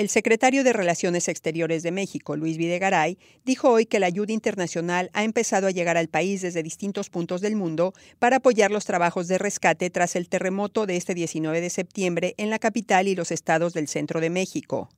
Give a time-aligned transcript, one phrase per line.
[0.00, 5.10] El secretario de Relaciones Exteriores de México, Luis Videgaray, dijo hoy que la ayuda internacional
[5.12, 9.28] ha empezado a llegar al país desde distintos puntos del mundo para apoyar los trabajos
[9.28, 13.30] de rescate tras el terremoto de este 19 de septiembre en la capital y los
[13.30, 14.88] estados del centro de México.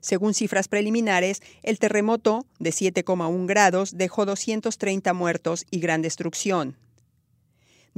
[0.00, 6.76] Según cifras preliminares, el terremoto, de 7,1 grados, dejó 230 muertos y gran destrucción.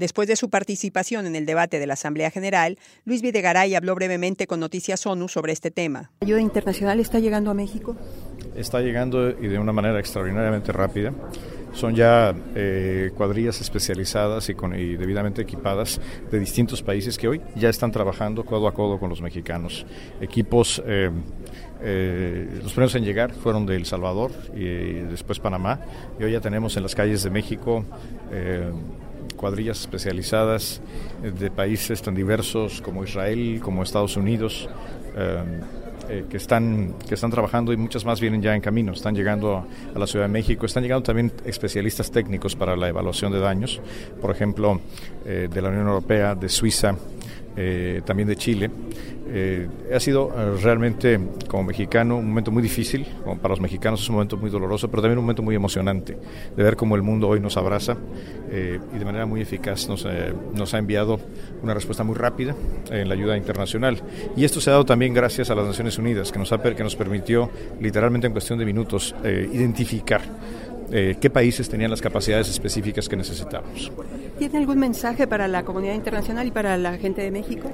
[0.00, 4.46] Después de su participación en el debate de la Asamblea General, Luis Videgaray habló brevemente
[4.46, 6.10] con Noticias ONU sobre este tema.
[6.20, 7.94] ¿La ayuda internacional está llegando a México?
[8.56, 11.12] Está llegando y de una manera extraordinariamente rápida.
[11.74, 17.42] Son ya eh, cuadrillas especializadas y, con, y, debidamente equipadas de distintos países que hoy
[17.54, 19.84] ya están trabajando codo a codo con los mexicanos.
[20.18, 21.10] Equipos, eh,
[21.82, 25.78] eh, los primeros en llegar fueron de El Salvador y, y después Panamá.
[26.18, 27.84] Y hoy ya tenemos en las calles de México
[29.40, 30.82] cuadrillas especializadas
[31.24, 34.68] eh, de países tan diversos como Israel, como Estados Unidos,
[35.16, 35.60] eh,
[36.10, 39.56] eh, que, están, que están trabajando y muchas más vienen ya en camino, están llegando
[39.94, 43.80] a, la Ciudad de México, están llegando también especialistas técnicos para la evaluación de daños,
[44.20, 44.80] por ejemplo,
[45.24, 46.96] de la Unión Europea, de Suiza,
[48.04, 48.70] también de Chile.
[49.32, 54.02] Eh, ha sido eh, realmente, como mexicano, un momento muy difícil, como para los mexicanos
[54.02, 56.16] es un momento muy doloroso, pero también un momento muy emocionante,
[56.56, 57.96] de ver cómo el mundo hoy nos abraza
[58.50, 60.04] y de manera muy eficaz nos,
[60.54, 61.20] nos, ha enviado
[61.62, 62.56] una respuesta muy rápida
[62.90, 64.02] en la ayuda internacional.
[64.36, 66.82] Y esto se ha dado también gracias a las Naciones Unidas, que nos, ha, que
[66.82, 67.48] nos permitió
[67.80, 70.22] literalmente en cuestión de minutos identificar
[70.92, 73.92] eh, qué países tenían las capacidades específicas que necesitábamos.
[74.38, 77.70] ¿Tiene algún mensaje para la comunidad internacional y para la gente de México?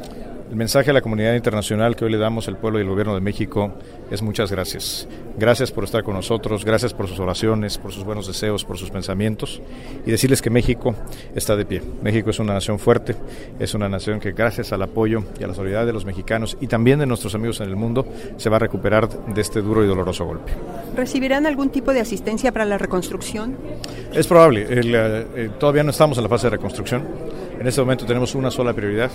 [0.48, 3.14] El mensaje a la comunidad internacional que hoy le damos al pueblo y al gobierno
[3.14, 3.72] de México
[4.12, 5.08] es muchas gracias.
[5.36, 8.90] Gracias por estar con nosotros, gracias por sus oraciones, por sus buenos deseos, por sus
[8.90, 9.60] pensamientos
[10.06, 10.94] y decirles que México
[11.34, 11.82] está de pie.
[12.00, 13.16] México es una nación fuerte,
[13.58, 16.68] es una nación que gracias al apoyo y a la solidaridad de los mexicanos y
[16.68, 19.88] también de nuestros amigos en el mundo se va a recuperar de este duro y
[19.88, 20.52] doloroso golpe.
[20.94, 23.56] ¿Recibirán algún tipo de asistencia para la reconstrucción?
[24.14, 24.62] Es probable.
[24.62, 27.02] El, eh, todavía no estamos en la fase de reconstrucción.
[27.58, 29.10] En este momento tenemos una sola prioridad,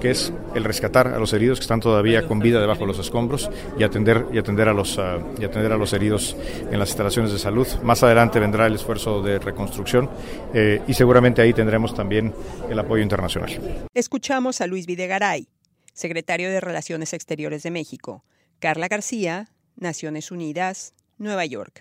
[0.00, 2.98] que es el rescatar a los heridos que están todavía con vida debajo de los
[2.98, 6.36] escombros y atender y atender a los uh, y atender a los heridos
[6.70, 7.66] en las instalaciones de salud.
[7.82, 10.08] Más adelante vendrá el esfuerzo de reconstrucción
[10.54, 12.32] eh, y seguramente ahí tendremos también
[12.70, 13.50] el apoyo internacional.
[13.92, 15.48] Escuchamos a Luis Videgaray,
[15.92, 18.24] secretario de Relaciones Exteriores de México.
[18.60, 21.78] Carla García, Naciones Unidas, Nueva York.